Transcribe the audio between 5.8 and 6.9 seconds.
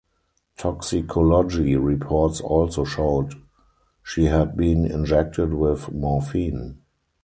morphine.